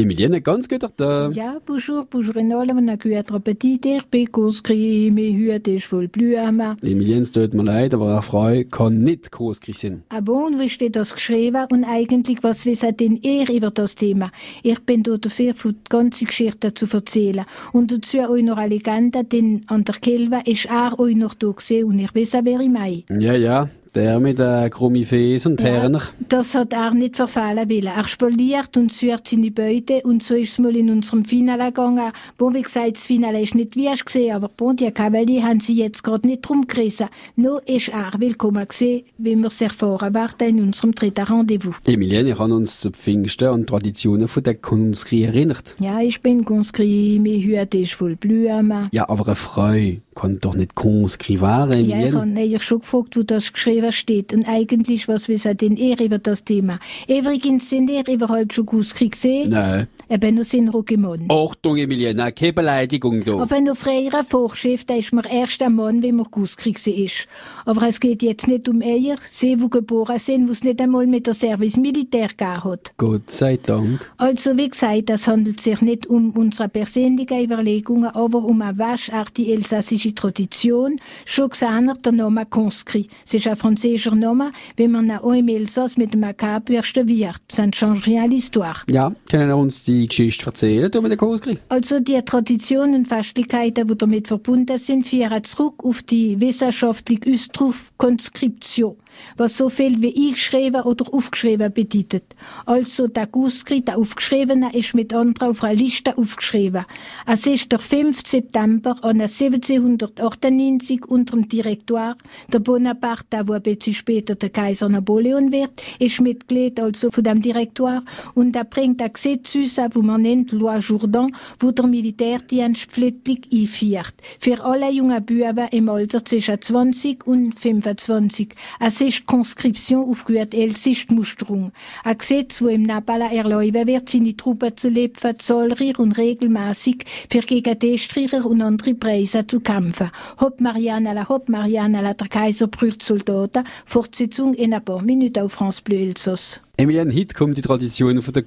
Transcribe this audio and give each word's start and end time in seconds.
Emilienne, 0.00 0.40
ganz 0.40 0.66
gut 0.66 0.82
da. 0.96 1.28
Ja, 1.28 1.60
bonjour, 1.66 2.06
bonjour 2.06 2.36
in 2.36 2.52
allem, 2.54 2.78
on 2.78 2.88
a 2.88 2.96
cuit 2.96 3.26
petit 3.44 3.84
ich 3.84 4.06
bin 4.06 4.32
conscrit, 4.32 5.10
mais 5.10 5.34
heute 5.34 5.72
ist 5.72 5.84
voll 5.84 6.08
blühen. 6.08 6.60
Emilienne, 6.82 7.20
es 7.20 7.32
tut 7.32 7.52
mir 7.52 7.64
leid, 7.64 7.92
aber 7.92 8.12
eine 8.12 8.22
Frau 8.22 8.64
kann 8.70 9.02
nicht 9.02 9.30
großkrieg 9.30 9.76
sein. 9.76 10.02
Ah 10.08 10.20
bon, 10.20 10.58
wie 10.58 10.70
steht 10.70 10.96
das 10.96 11.12
geschrieben? 11.12 11.66
Und 11.70 11.84
eigentlich, 11.84 12.42
was 12.42 12.64
wisst 12.64 12.86
denn 12.98 13.16
ihr 13.16 13.50
über 13.50 13.70
das 13.70 13.94
Thema? 13.94 14.32
Ich 14.62 14.80
bin 14.80 15.02
dort 15.02 15.26
dafür, 15.26 15.52
für 15.54 15.74
die 15.74 15.88
ganze 15.90 16.24
Geschichte 16.24 16.72
zu 16.72 16.86
erzählen. 16.90 17.44
Und 17.72 17.92
dazu 17.92 18.18
euch 18.18 18.42
noch 18.42 18.56
eine 18.56 18.74
Legende, 18.74 19.22
denn 19.22 19.64
an 19.66 19.84
der 19.84 19.96
Kelve 19.96 20.40
ist 20.46 20.66
euch 20.98 21.14
noch 21.14 21.34
da 21.34 21.50
gesehen 21.50 21.84
und 21.84 21.98
ich 21.98 22.14
weiß, 22.14 22.38
wer 22.42 22.60
ich 22.60 22.70
meine. 22.70 23.02
Ja, 23.10 23.34
ja, 23.34 23.68
der 23.92 24.20
mit 24.20 24.38
der 24.38 24.70
krummen 24.70 25.04
Fes 25.04 25.46
und 25.46 25.62
Herren. 25.62 25.94
Ja, 25.94 26.02
das 26.28 26.54
hat 26.54 26.72
er 26.72 26.92
nicht 26.92 27.16
verfallen 27.16 27.68
wollen. 27.68 27.86
Er 27.86 28.04
spoliert 28.04 28.76
und 28.76 28.92
sucht 28.92 29.28
seine 29.28 29.50
Beute 29.50 30.02
und 30.02 30.22
so 30.22 30.34
ist 30.34 30.52
es 30.52 30.58
mal 30.58 30.74
in 30.76 30.90
unserem 30.90 31.24
Finale 31.24 31.66
gegangen. 31.66 32.12
Bon, 32.38 32.54
wie 32.54 32.62
gesagt, 32.62 32.96
das 32.96 33.06
Finale 33.06 33.40
ist 33.40 33.54
nicht 33.54 33.76
wie 33.76 33.88
ich 33.88 34.04
gesehen, 34.04 34.34
aber 34.34 34.48
bon, 34.48 34.76
die 34.76 34.90
Cavalier 34.90 35.44
haben 35.44 35.60
sie 35.60 35.74
jetzt 35.74 36.02
gerade 36.02 36.26
nicht 36.26 36.42
drum 36.42 36.66
gerissen. 36.66 37.08
Nur 37.36 37.66
ist 37.68 37.88
er 37.88 38.12
willkommen 38.18 38.66
gesehen, 38.66 39.04
wie 39.18 39.36
wir 39.36 39.46
es 39.46 39.60
erfahren 39.60 40.14
werden 40.14 40.48
in 40.48 40.60
unserem 40.64 40.94
dritten 40.94 41.24
Rendezvous. 41.24 41.74
Emilienne, 41.84 42.30
ich 42.30 42.38
habe 42.38 42.54
uns 42.54 42.80
zu 42.80 42.90
Pfingsten 42.90 43.48
und 43.48 43.68
Traditionen 43.68 44.28
von 44.28 44.42
der 44.42 44.54
Kunstri 44.54 45.24
erinnert. 45.24 45.76
Ja, 45.80 46.00
ich 46.00 46.20
bin 46.20 46.44
Kunstri, 46.44 47.18
mir 47.20 47.60
heute 47.60 47.78
ist 47.78 47.94
voll 47.94 48.16
Blumen. 48.16 48.88
Ja, 48.92 49.08
aber 49.08 49.26
eine 49.26 49.34
Frau 49.34 49.74
kann 50.14 50.38
doch 50.38 50.54
nicht 50.54 50.74
Kunstri 50.74 51.40
waren, 51.40 51.72
Emilienne. 51.72 52.34
Ja, 52.36 52.42
ich 52.44 52.54
habe 52.54 52.64
schon 52.64 52.80
gefragt, 52.80 53.16
wo 53.16 53.22
das 53.22 53.52
geschrieben 53.52 53.79
steht. 53.90 54.32
Und 54.32 54.46
eigentlich, 54.46 55.08
was 55.08 55.28
wissen 55.28 55.56
denn 55.56 55.76
ihr 55.76 55.98
über 56.00 56.18
das 56.18 56.44
Thema? 56.44 56.78
Übrigens 57.08 57.70
sind 57.70 57.90
ihr 57.90 58.06
überhaupt 58.06 58.54
schon 58.54 58.66
Kunstri 58.66 59.08
gesehen? 59.08 59.50
Nein. 59.50 59.86
Eben 60.10 60.34
nur 60.34 60.44
in 60.52 60.68
Rockimon. 60.68 61.26
Achtung, 61.28 61.76
Emilienne, 61.76 62.32
keine 62.32 62.52
Beleidigung 62.52 63.24
da. 63.24 63.34
Auf 63.34 63.52
einer 63.52 63.76
freieren 63.76 64.24
Vorschrift, 64.24 64.90
da 64.90 64.94
ist 64.94 65.12
man 65.12 65.24
erst 65.24 65.62
ein 65.62 65.76
Mann, 65.76 66.02
wenn 66.02 66.16
man 66.16 66.26
Gusskrieg 66.30 66.84
ist. 66.86 67.28
Aber 67.64 67.86
es 67.86 68.00
geht 68.00 68.22
jetzt 68.22 68.48
nicht 68.48 68.68
um 68.68 68.82
Eier, 68.82 69.16
sie, 69.28 69.56
die 69.56 69.70
geboren 69.70 70.18
sind, 70.18 70.48
wo 70.48 70.52
es 70.52 70.64
nicht 70.64 70.80
einmal 70.80 71.06
mit 71.06 71.28
der 71.28 71.34
Service 71.34 71.76
Militär 71.76 72.28
gegeben 72.28 72.64
hat. 72.64 72.90
Gott 72.96 73.30
sei 73.30 73.56
Dank. 73.56 74.10
Also, 74.16 74.56
wie 74.56 74.68
gesagt, 74.68 75.10
es 75.10 75.28
handelt 75.28 75.60
sich 75.60 75.80
nicht 75.80 76.08
um 76.08 76.30
unsere 76.32 76.68
persönlichen 76.68 77.44
Überlegungen, 77.44 78.10
aber 78.10 78.42
um 78.42 78.62
eine 78.62 78.76
waschartige 78.76 79.52
elsassische 79.52 80.12
Tradition. 80.14 80.96
Schon 81.24 81.50
gesehen, 81.50 81.92
der 82.04 82.12
Name 82.12 82.46
Conscrit. 82.46 83.08
Es 83.24 83.34
ist 83.34 83.46
ein 83.46 83.56
französischer 83.56 84.16
Name, 84.16 84.50
wenn 84.76 84.90
man 84.90 85.10
auch 85.10 85.32
im 85.32 85.48
Elsass 85.48 85.96
mit 85.96 86.14
dem 86.14 86.24
AK 86.24 86.64
bürsten 86.64 87.06
wird. 87.06 87.40
Ça 87.50 87.66
ne 87.66 87.72
change 87.72 88.06
rien 88.06 88.26
l'histoire. 88.28 88.84
Ja, 88.88 89.12
können 89.28 89.48
wir 89.48 89.56
uns 89.56 89.82
die 89.82 89.99
Geschichte 90.08 90.46
erzählen, 90.46 90.90
du 90.90 91.02
mit 91.02 91.18
der? 91.18 91.58
Also 91.68 92.00
die 92.00 92.20
Traditionen 92.22 92.94
und 92.94 93.08
Festlichkeiten, 93.08 93.86
die 93.86 93.98
damit 93.98 94.28
verbunden 94.28 94.78
sind, 94.78 95.06
führen 95.06 95.42
zurück 95.44 95.84
auf 95.84 96.02
die 96.02 96.40
wissenschaftliche 96.40 97.30
Ausdruck 97.30 97.74
Konskription, 97.96 98.96
was 99.36 99.56
so 99.56 99.68
viel 99.68 100.00
wie 100.00 100.28
eingeschrieben 100.28 100.82
oder 100.82 101.12
aufgeschrieben 101.12 101.72
bedeutet. 101.72 102.24
Also 102.66 103.08
der 103.08 103.26
Guskri, 103.26 103.80
der 103.80 103.98
Aufgeschriebene, 103.98 104.74
ist 104.74 104.94
mit 104.94 105.12
anderen 105.12 105.50
auf 105.50 105.64
einer 105.64 105.74
Liste 105.74 106.16
aufgeschrieben. 106.16 106.84
Es 107.26 107.46
ist 107.46 107.70
der 107.72 107.78
5. 107.78 108.26
September 108.26 108.96
an 109.02 109.20
1798 109.20 111.06
unter 111.06 111.36
dem 111.36 111.48
Direktor 111.48 112.16
der 112.52 112.58
Bonaparte, 112.58 113.44
der 113.44 113.50
ein 113.54 113.62
bisschen 113.62 113.94
später 113.94 114.34
der 114.34 114.50
Kaiser 114.50 114.88
Napoleon 114.88 115.52
wird, 115.52 115.70
ist 115.98 116.20
Mitglied 116.20 116.80
also 116.80 117.10
von 117.10 117.24
dem 117.24 117.40
Direktor 117.40 118.02
und 118.34 118.56
er 118.56 118.64
bringt 118.64 119.02
ein 119.02 119.12
Gesetz 119.12 119.56
raus, 119.56 119.78
wo 119.92 120.02
man 120.02 120.22
nennt 120.22 120.52
Loi 120.52 120.78
Jourdan, 120.78 121.34
wo 121.58 121.70
der 121.70 121.86
Militärdienst 121.86 122.86
pflichtlich 122.86 123.40
einführt. 123.52 124.14
Für 124.38 124.62
alle 124.64 124.90
jungen 124.90 125.24
Buben 125.24 125.68
im 125.70 125.88
Alter 125.88 126.24
zwischen 126.24 126.60
20 126.60 127.26
und 127.26 127.58
25. 127.58 128.54
Es 128.78 128.99
ist 129.00 129.26
Conscription 129.26 130.08
auf 130.08 130.24
gut 130.24 130.54
Elsisch 130.54 131.06
die 131.06 131.14
Musterung. 131.14 131.72
Ein 132.04 132.18
Gesetz, 132.18 132.60
wo 132.62 132.68
im 132.68 132.82
Napala 132.82 133.30
erlauben 133.30 133.86
wird, 133.86 134.08
seine 134.08 134.36
Truppen 134.36 134.76
zu 134.76 134.88
leben, 134.88 135.38
zahlreich 135.38 135.98
und 135.98 136.16
regelmäßig 136.18 137.04
für 137.30 137.40
gegen 137.40 137.78
die 137.78 137.98
Streicher 137.98 138.44
und 138.46 138.62
andere 138.62 138.94
Preise 138.94 139.46
zu 139.46 139.60
kämpfen. 139.60 140.10
Hopp 140.40 140.60
Marianne, 140.60 141.28
hopp 141.28 141.48
Marianne, 141.48 142.14
der 142.14 142.28
Kaiser 142.28 142.66
brüllt 142.66 143.02
Soldaten. 143.02 143.64
Fortsetzung 143.84 144.54
in 144.54 144.74
ein 144.74 144.84
paar 144.84 145.02
Minuten 145.02 145.40
auf 145.40 145.52
France 145.52 145.82
Bleu 145.82 145.96
Elsass. 145.96 146.60
Emilienne, 146.80 147.14
heute 147.14 147.34
kommt 147.34 147.58
die 147.58 147.60
Tradition 147.60 148.22
von 148.22 148.32
der 148.32 148.44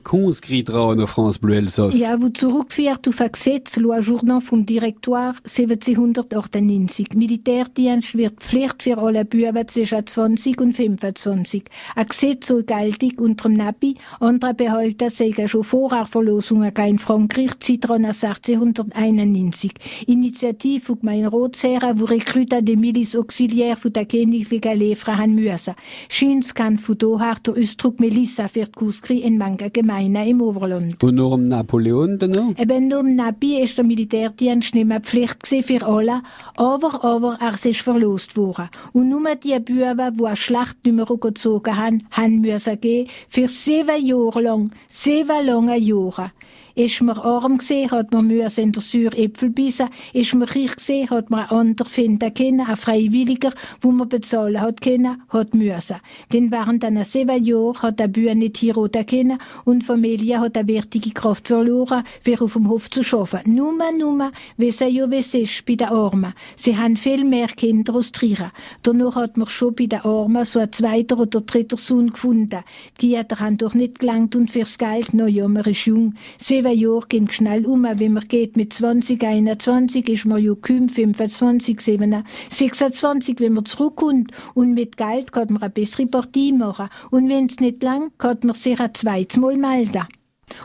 dran 0.64 1.00
auf 1.00 1.12
France 1.12 1.38
Bleu 1.38 1.54
Elsass. 1.54 1.96
Ja, 1.96 2.20
wo 2.20 2.30
zurückführt 2.30 3.08
auf 3.08 3.22
ein 3.22 3.32
Gesetz, 3.32 3.78
Loi 3.78 4.00
Jourdan 4.00 4.42
vom 4.42 4.66
Direktoire 4.66 5.36
1798. 5.44 7.10
Militärdienst 7.14 8.18
wird 8.18 8.40
Pflicht 8.40 8.82
für 8.82 8.98
alle 8.98 9.24
Buben 9.24 9.68
zwischen 9.68 10.04
20 10.04 10.60
und 10.62 10.76
25. 10.76 11.66
Ein 11.96 12.08
Gesetz 12.08 12.48
soll 12.48 12.64
geltig 12.64 13.22
unter 13.22 13.50
dem 13.50 13.58
Nabi. 13.58 13.98
Andere 14.20 14.56
behaupten, 14.56 15.06
es 15.06 15.20
seien 15.20 15.48
schon 15.48 15.64
vorher 15.64 16.08
Verlosungen 16.08 16.74
in 16.76 16.98
Frankreich, 16.98 17.60
Zitron 17.60 18.04
1691. 18.04 19.74
Initiative 20.08 20.84
von 20.84 21.00
Gemeinratsherren, 21.02 22.00
wo 22.00 22.06
Rekruten 22.06 22.66
der 22.66 22.78
Miliz 22.78 23.16
Auxiliaire 23.16 23.78
von 23.78 23.94
der 23.94 24.08
königlichen 24.08 24.76
Lehre 24.76 25.18
haben 25.18 25.36
müssen. 25.36 25.76
Scheint 26.10 26.56
kann 26.56 26.80
von 26.80 26.98
daher 26.98 27.36
der 27.46 27.58
Ausdruck 27.58 28.00
Melissa 28.00 28.23
für 28.26 28.66
die 28.66 28.72
Kuskri 28.72 29.20
in 29.20 29.38
manchen 29.38 29.72
Gemeinden 29.72 30.28
im 30.28 30.42
Oberland. 30.42 31.04
Und 31.04 31.16
nur 31.16 31.32
um 31.32 31.48
Napoleon 31.48 32.18
dann? 32.18 32.56
Eben 32.58 32.88
nur 32.88 33.02
im 33.02 33.16
Nabi 33.16 33.62
ist 33.62 33.78
der 33.78 33.86
Militärdienst 33.86 34.76
nicht 34.76 34.88
mehr 34.88 35.02
Pflicht 35.02 35.46
für 35.48 35.86
alle, 35.86 36.22
aber, 36.56 37.04
aber 37.04 37.38
er 37.40 37.54
ist 37.54 37.82
verlost 37.82 38.36
worden. 38.38 38.70
Und 38.94 39.10
nur 39.10 39.36
die 39.36 39.60
Buben, 39.60 40.18
die 40.18 40.26
eine 40.26 40.36
Schlachtnummer 40.36 41.06
gezogen 41.06 41.78
haben, 41.78 42.04
haben 42.12 42.42
müssen 42.42 42.80
gehen 42.80 43.08
für 43.30 43.48
sieben 43.48 44.06
Jahre 44.06 44.42
lang, 44.42 44.72
sieben 44.88 45.46
lange 45.46 45.78
Jahre. 45.78 46.32
Ist 46.76 47.02
man 47.04 47.20
arm 47.20 47.60
gesehen, 47.60 47.92
hat 47.92 48.12
man 48.12 48.26
Mühe 48.26 48.48
in 48.58 48.72
der 48.72 48.82
Säure 48.82 49.16
Äpfel 49.16 49.52
bissen. 49.52 49.90
Ist 50.12 50.34
man 50.34 50.48
reich 50.48 50.76
gesehen, 50.76 51.08
hat 51.12 51.30
man 51.30 51.42
einen 51.42 51.60
anderen 51.60 51.92
finden 51.92 52.34
können, 52.34 52.62
einen 52.62 52.78
Freiwilliger, 52.78 53.52
wo 53.82 53.92
man 53.92 54.10
bezahlen 54.10 54.60
hat 54.60 54.82
können, 54.82 55.22
hat 55.30 55.54
müssen. 55.54 55.98
Denn 56.32 56.52
während 56.52 56.82
diesen 56.82 57.04
sieben 57.04 57.44
Jahren 57.44 57.80
hat 57.84 58.00
der 58.00 58.08
Bühne 58.08 58.36
nicht 58.36 58.58
hier 58.58 58.74
können 58.74 59.38
und 59.66 59.82
die 59.82 59.86
Familie 59.86 60.40
hat 60.40 60.58
eine 60.58 60.68
wichtige 60.68 61.12
Kraft 61.12 61.48
verloren, 61.48 62.04
für 62.22 62.42
auf 62.42 62.54
dem 62.54 62.68
Hof 62.68 62.90
zu 62.90 63.02
arbeiten. 63.20 63.54
Nur, 63.54 63.74
nur, 63.96 64.32
wissen 64.58 64.90
ja, 64.90 65.12
wie 65.12 65.18
es 65.18 65.36
ist 65.36 65.66
bei 65.66 65.76
den 65.76 65.90
Armen. 65.90 66.34
Sie 66.56 66.76
haben 66.76 66.98
viel 66.98 67.24
mehr 67.24 67.50
Kinder 67.50 67.94
als 67.94 68.12
Triere. 68.12 68.52
Danach 68.82 69.16
hat 69.16 69.38
man 69.38 69.48
schon 69.48 69.76
bei 69.76 69.86
den 69.86 70.02
Armen 70.02 70.44
so 70.44 70.58
einen 70.58 70.72
zweiten 70.72 71.20
oder 71.20 71.42
dritten 71.42 71.78
Sohn 71.78 72.10
gefunden. 72.10 72.64
Die 73.00 73.14
Kinder 73.14 73.40
haben 73.40 73.58
doch 73.60 73.76
nicht 73.76 74.00
gelangt 74.00 74.36
und 74.36 74.50
fürs 74.50 74.80
Geld, 74.80 75.14
no 75.14 75.28
ja, 75.28 75.48
man 75.48 75.66
ist 75.66 75.86
jung. 75.86 76.16
Sieben 76.63 76.79
Jahre 76.79 77.07
gehen 77.09 77.29
schnell 77.29 77.66
um, 77.66 77.84
wenn 77.84 78.13
man 78.13 78.25
geht 78.25 78.56
mit 78.56 78.72
20, 78.72 79.22
21 79.22 80.07
ist 80.07 80.25
man 80.25 80.41
ja 80.41 80.53
kaum 80.56 80.88
25, 80.88 81.81
7, 81.81 82.24
26, 82.50 83.40
wenn 83.41 83.53
man 83.53 83.66
zurückkommt. 83.66 84.31
Und 84.53 84.74
mit 84.74 84.96
Geld 84.96 85.34
kann 85.34 85.51
man 85.51 85.62
eine 85.62 85.72
bessere 85.72 86.07
Partie 86.07 86.53
machen. 86.53 86.88
Und 87.12 87.28
wenn 87.28 87.47
es 87.47 87.59
nicht 87.59 87.84
lang, 87.84 88.12
kann 88.18 88.38
man 88.44 88.56
sich 88.56 88.79
ein 88.79 88.94
zweites 88.94 89.38
Mal 89.38 89.57
melden. 89.57 90.07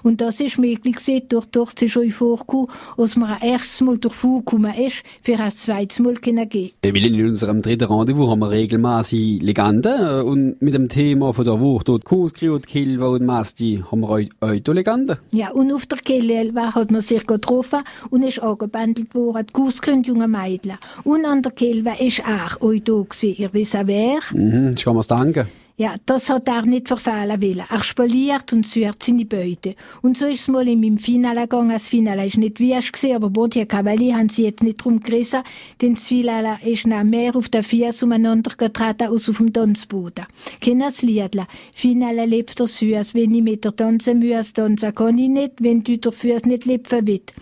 Und 0.03 0.21
das 0.21 0.41
ist 0.41 0.59
möglich 0.59 0.97
gewesen, 0.97 1.23
durch, 1.29 1.47
durch 1.47 1.73
es 1.77 1.83
ist 1.83 1.97
euch 1.97 2.15
vorgekommen, 2.15 2.69
dass 2.97 3.17
man 3.17 3.31
ein 3.31 3.49
erstes 3.49 3.81
Mal 3.81 3.99
durchfuhr 3.99 4.41
gekommen 4.41 4.75
ist, 4.75 5.03
für 5.23 5.39
ein 5.39 5.51
zweites 5.51 5.99
Mal 6.01 6.15
gehen. 6.15 6.39
Emily, 6.83 7.21
in 7.21 7.27
unserem 7.27 7.63
dritten 7.63 7.85
Rendezvous 7.85 8.29
haben 8.31 8.41
wir 8.41 8.51
regelmäßig 8.51 9.43
Legenden 9.43 10.23
und 10.23 10.61
mit 10.63 10.75
dem 10.75 10.89
Thema 10.89 11.33
von 11.33 11.45
der 11.45 11.61
Woche 11.61 11.85
dort 11.85 12.05
Kuskri 12.05 12.49
und 12.49 12.67
Kilva 12.67 13.09
und 13.09 13.25
Masti 13.25 13.83
haben 13.91 14.01
wir 14.01 14.09
euch 14.09 14.29
auch 14.41 14.73
Legenden. 14.73 15.19
Ja, 15.33 15.51
und 15.51 15.73
auf 15.73 15.87
der 15.87 15.99
Kelelwa 15.99 16.75
hat 16.75 16.91
man 16.91 17.01
sich 17.01 17.27
getroffen 17.27 17.81
und 18.11 18.23
ist 18.23 18.43
angebandelt 18.43 19.15
worden, 19.15 19.47
die 19.47 19.53
Kuskri 19.53 19.93
und 19.93 20.07
junge 20.07 20.29
Mädchen. 20.29 20.79
Und 21.05 21.25
an 21.25 21.43
der 21.43 21.53
Kelwa 21.53 21.93
ist 21.93 22.23
auch 22.25 22.61
euch 22.61 22.83
da 22.85 22.93
gewesen. 22.93 23.35
Ihr 23.37 23.53
wisst 23.53 23.77
wer? 23.85 24.19
Mhm, 24.33 24.75
das 24.75 24.85
kann 24.85 24.95
man 24.95 25.05
danken. 25.09 25.49
Ja, 25.81 25.95
das 26.07 26.29
hat 26.29 26.49
er 26.49 26.67
nicht 26.67 26.89
verfehlen 26.89 27.41
wollen. 27.41 27.63
Er 27.71 27.85
spoliert 27.85 28.53
und 28.53 28.67
sucht 28.67 29.01
seine 29.01 29.25
Beute. 29.25 29.77
Und 30.03 30.19
so 30.19 30.27
ist 30.27 30.41
es 30.41 30.49
mal 30.49 30.67
in 30.67 30.81
meinem 30.81 30.99
Finale 30.99 31.43
gegangen. 31.43 31.71
Das 31.71 31.87
Finale 31.87 32.27
ist 32.27 32.37
nicht 32.37 32.59
wie 32.59 32.75
ich 32.75 32.91
gesehen, 32.91 33.15
aber 33.15 33.31
Bodja 33.31 33.65
Cavalli 33.65 34.11
haben 34.11 34.29
sie 34.29 34.47
jetzt 34.47 34.65
nicht 34.65 34.79
drum 34.79 34.99
gerissen, 34.99 35.45
denn 35.81 35.95
das 35.95 36.09
Finale 36.09 36.59
ist 36.65 36.89
noch 36.89 37.05
mehr 37.05 37.37
auf 37.37 37.49
der 37.49 37.63
Fies 37.63 38.03
umeinander 38.03 38.51
getreten 38.59 39.07
als 39.13 39.31
auf 39.31 39.37
dem 39.37 39.53
Tanzboden. 39.53 40.27
Kennen 40.61 40.81
das 40.81 41.03
Liedle? 41.03 41.47
Finale 41.73 42.27
lebt 42.27 42.59
der 42.59 42.67
Süß. 42.67 43.15
Wenn 43.15 43.33
ich 43.37 43.43
mit 43.45 43.65
der 43.65 43.77
tanzen 43.77 44.19
muss, 44.19 44.53
tanzen 44.55 44.93
kann 44.93 45.17
ich 45.17 45.29
nicht. 45.29 45.53
Wenn 45.61 45.85
du 45.85 45.97
dafür 45.97 46.41
nicht 46.45 46.65
leben 46.65 47.07
willst. 47.07 47.35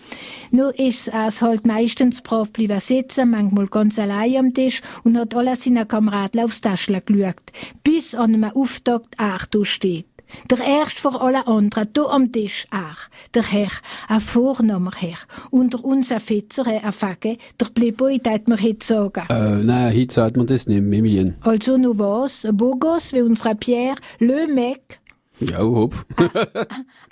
Nur 0.51 0.77
ist 0.77 1.07
es 1.11 1.41
halt 1.41 1.65
meistens 1.65 2.21
brav 2.21 2.51
bleiben 2.51 2.79
sitzen, 2.79 3.31
manchmal 3.31 3.65
ganz 3.65 3.97
allein 3.97 4.37
am 4.37 4.53
Tisch 4.53 4.83
und 5.03 5.17
hat 5.17 5.33
alle 5.33 5.55
seine 5.55 5.87
Kameraden 5.87 6.41
aufs 6.41 6.61
Taschle 6.61 7.01
geschaut. 7.01 7.33
Bis 7.83 8.13
an 8.13 8.26
einem 8.33 8.51
Auftakt 8.55 9.19
auch 9.19 9.45
da 9.45 9.65
steht. 9.65 10.05
Der 10.49 10.59
erste 10.59 11.01
vor 11.01 11.21
allen 11.21 11.47
anderen, 11.47 11.87
hier 11.95 12.09
am 12.09 12.31
Tisch 12.31 12.67
auch. 12.71 13.09
Der 13.33 13.43
Herr, 13.43 13.71
ein 14.07 14.19
vornehmer 14.19 14.91
Herr. 14.95 15.17
Unter 15.51 15.83
uns 15.83 16.11
ein 16.11 16.19
Fetzer, 16.19 16.67
ein 16.67 16.91
Fage, 16.91 17.37
der 17.59 17.65
Playboy, 17.73 18.19
dat 18.19 18.47
man 18.47 18.61
heute 18.61 18.85
sagen. 18.85 19.23
Äh, 19.29 19.63
nein, 19.63 19.95
heute 19.95 20.13
sagt 20.13 20.37
man 20.37 20.47
das 20.47 20.67
nicht, 20.67 20.79
Emilien. 20.79 21.35
Also 21.41 21.77
nur 21.77 21.97
was, 21.97 22.47
Bogos 22.51 23.13
wie 23.13 23.21
unser 23.21 23.55
Pierre, 23.55 23.95
Le 24.19 24.47
Mec, 24.47 24.99
Ja, 25.39 25.59
hopp. 25.59 25.93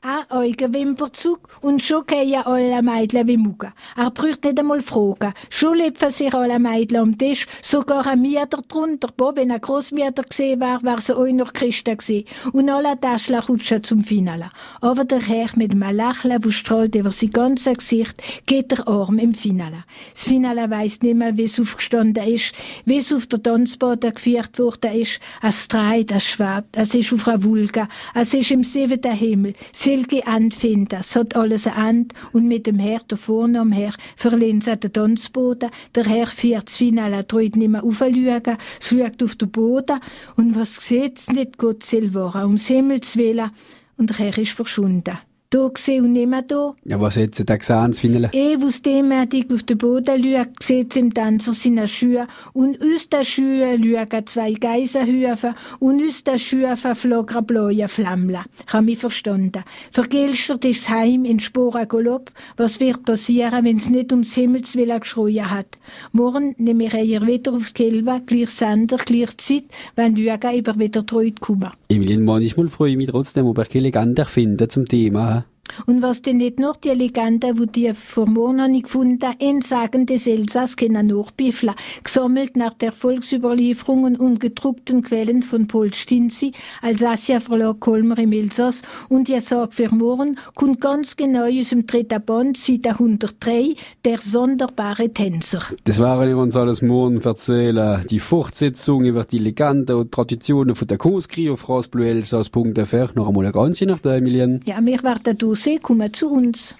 Ein 0.02 0.30
Augenwimperzug 0.30 1.48
und 1.62 1.84
schon 1.84 2.08
gehen 2.08 2.42
alle 2.44 2.82
Mädchen 2.82 3.28
wie 3.28 3.38
Muga. 3.38 3.72
Er 3.96 4.10
braucht 4.10 4.44
nicht 4.44 4.60
einmal 4.60 4.82
fragen. 4.82 5.34
Schon 5.52 5.78
leben 5.78 6.10
sich 6.10 6.34
alle 6.34 6.58
Mädchen 6.58 6.98
am 6.98 7.18
Tisch, 7.20 7.46
sogar 7.62 8.08
ein 8.08 8.24
Mieter 8.24 8.64
drunter. 8.68 9.10
Bo, 9.16 9.32
wenn 9.36 9.52
ein 9.52 9.62
Großmieter 9.62 10.24
gesehen 10.24 10.60
war, 10.60 10.82
war 10.84 11.00
sie 11.02 11.14
auch 11.16 11.28
noch 11.28 11.54
Christen 11.54 11.98
gewesen. 11.98 12.26
Und 12.52 12.68
alle 12.68 13.00
Taschen 13.00 13.36
rutschen 13.36 13.84
zum 13.84 14.04
Finale. 14.04 14.50
Aber 14.82 15.06
der 15.06 15.22
Herr 15.22 15.50
mit 15.56 15.72
einem 15.72 15.96
Lächeln, 15.96 16.44
wo 16.44 16.50
strahlt 16.50 16.96
über 16.96 17.12
sein 17.12 17.30
ganzes 17.30 17.78
Gesicht, 17.78 18.24
geht 18.48 18.72
der 18.72 18.88
Arm 18.88 19.20
im 19.20 19.36
Finale. 19.36 19.84
Das 20.14 20.24
Finale 20.24 20.68
weiss 20.72 21.00
nicht 21.02 21.16
mehr, 21.16 21.38
wie 21.38 21.44
es 21.44 21.60
aufgestanden 21.60 22.28
ist, 22.28 22.54
wie 22.86 22.98
es 22.98 23.14
auf 23.14 23.28
der 23.28 23.44
Tanzboden 23.44 24.16
geführt 24.16 24.58
worden 24.58 24.94
ist. 25.00 25.20
Es 25.44 25.68
dreht, 25.68 26.12
es 26.12 26.24
schwebt, 26.24 26.76
es 26.76 26.96
ist 26.96 27.14
auf 27.14 27.28
einer 27.28 27.44
Wolke, 27.44 27.88
es 28.18 28.34
ist 28.34 28.52
im 28.52 28.64
siebten 28.64 29.12
Himmel. 29.12 29.54
Silke 29.74 30.24
Endfinden, 30.26 31.00
es 31.02 31.18
hat 31.18 31.36
alles 31.36 31.66
End 31.66 32.14
und 32.32 32.48
mit 32.48 32.66
dem 32.66 32.80
Herr 32.80 33.02
da 33.06 33.18
vorne 33.18 33.60
am 33.60 33.74
Herr 33.74 33.94
verlieren 34.16 34.62
sie 34.62 34.78
den 34.78 34.94
Tanzboden. 34.94 35.70
Der 35.94 36.06
Herr 36.06 36.28
fährt 36.28 36.70
das 36.70 36.78
Finale, 36.78 37.26
dreht 37.26 37.58
nicht 37.58 37.68
mehr 37.68 37.84
aufschauen, 37.84 38.58
schaut 38.80 39.22
auf 39.22 39.36
den 39.36 39.52
Boden 39.52 40.00
und 40.38 40.56
was 40.56 40.78
sieht's 40.78 41.28
nicht, 41.28 41.58
Gott 41.58 41.84
Silvara, 41.84 42.46
ums 42.46 42.68
Himmels 42.68 43.18
Willen. 43.18 43.52
Und 43.98 44.12
der 44.12 44.18
Herr 44.20 44.38
ist 44.38 44.52
verschwunden. 44.52 45.18
Da 45.56 45.70
gesehen 45.70 46.04
und 46.04 46.12
nicht 46.12 46.28
mehr 46.28 46.42
da. 46.42 46.76
Ja, 46.84 47.00
was 47.00 47.16
hättest 47.16 47.40
du 47.40 47.46
da 47.46 47.56
gesehen, 47.56 47.92
das 47.92 48.02
Finale? 48.02 48.30
Eh, 48.34 48.58
wo 48.60 48.70
demütig 48.70 49.50
auf 49.54 49.64
den 49.64 49.78
Boden 49.78 50.22
schaut, 50.22 50.62
sieht 50.62 50.98
im 50.98 51.14
Tanzer 51.14 51.54
seine 51.54 51.88
Schuhe. 51.88 52.28
Und 52.52 52.82
aus 52.82 53.08
den 53.08 53.24
Schuhen 53.24 53.82
schauen 53.82 54.28
zwei 54.28 54.52
Geisenhüfe. 54.52 55.54
Und 55.80 56.04
aus 56.06 56.26
den 56.26 56.40
Schuhen 56.40 56.76
flogen 56.76 57.46
blaue 57.46 57.88
Flammen. 57.88 58.40
Ich 58.68 58.74
habe 58.74 58.84
mich 58.84 59.00
verstanden. 59.00 59.64
Vergelstert 59.94 60.66
ist 60.66 60.90
das 60.90 60.90
Heim 60.90 61.24
in 61.24 61.40
Sporen 61.40 61.88
Galopp. 61.88 62.32
Was 62.58 62.82
wird 62.82 63.06
passieren, 63.06 63.64
wenn 63.64 63.78
es 63.78 63.90
nicht 63.90 64.12
ums 64.12 64.36
Himmels 64.36 64.76
Willen 64.76 65.00
geschrien 65.00 65.50
hat? 65.50 65.68
Morgen 66.12 66.54
nehme 66.58 66.88
ich 66.88 66.94
ihr 66.96 67.26
wieder 67.26 67.54
aufs 67.54 67.74
Kelve, 67.74 68.22
gleich 68.26 68.50
Sender, 68.50 68.98
gleich 68.98 69.38
Zeit, 69.38 69.64
wenn 69.96 70.18
schauen, 70.18 70.60
über 70.60 70.78
wieder 70.78 71.06
treut 71.06 71.40
kommen. 71.40 71.72
Emilien, 71.88 72.26
manchmal 72.26 72.68
freue 72.68 72.92
ich 72.92 72.98
mich 72.98 73.10
trotzdem, 73.10 73.46
ob 73.46 73.58
ich 73.60 73.74
Legende 73.74 74.24
erfinde 74.24 74.68
zum 74.68 74.86
Thema. 74.86 75.45
Und 75.86 76.02
was 76.02 76.22
denn 76.22 76.38
nicht 76.38 76.60
noch 76.60 76.76
die 76.78 76.90
Legende, 76.90 77.58
wo 77.58 77.66
die 77.66 77.94
vor 77.94 78.28
nicht 78.68 78.86
gefunden, 78.86 79.34
in 79.40 79.62
Sagen 79.62 80.06
des 80.06 80.28
Elsass 80.28 80.76
können 80.76 81.08
nachbiffeln, 81.08 81.74
gesammelt 82.04 82.56
nach 82.56 82.74
der 82.74 82.92
Volksüberlieferung 82.92 84.04
und 84.04 84.20
ungedruckten 84.20 85.04
Quellen 85.04 85.44
von 85.44 85.68
Paul 85.68 85.94
Stinzi, 85.94 86.54
Alsacia 86.82 87.40
Verlag 87.40 87.80
Kolmer 87.80 88.18
im 88.20 88.32
Elsass, 88.32 88.82
und 89.10 89.30
ihr 89.30 89.42
sagt 89.42 89.76
für 89.76 89.94
morgen, 89.94 90.38
kommt 90.56 90.82
ganz 90.82 91.16
genau 91.16 91.46
aus 91.46 91.70
dem 91.70 91.86
dritten 91.86 92.24
Band, 92.24 92.58
Seite 92.58 92.92
103, 92.92 93.76
der 94.04 94.18
sonderbare 94.18 95.10
Tänzer. 95.12 95.62
Das 95.84 96.00
waren 96.00 96.28
wir 96.28 96.38
uns 96.38 96.56
alles 96.56 96.82
morgen 96.82 97.22
erzählen. 97.22 98.04
Die 98.10 98.20
Fortsetzung 98.20 99.06
über 99.06 99.24
die 99.24 99.38
Legenden 99.38 99.96
und 99.98 100.12
Traditionen 100.12 100.76
von 100.76 100.88
der 100.88 100.98
Kunskri 100.98 101.50
auf 101.50 101.68
rasbluelsass.fr. 101.70 103.12
Noch 103.16 103.28
einmal 103.28 103.46
ein 103.46 103.52
ganz 103.52 103.82
nach 103.82 104.00
der 104.00 104.16
Emilien. 104.16 104.62
Ja, 104.66 104.78
wir 104.82 105.04
werden 105.04 105.38
da 105.56 105.62
sehen, 105.62 105.82
kommen 105.82 106.14
zu 106.14 106.30
uns. 106.30 106.74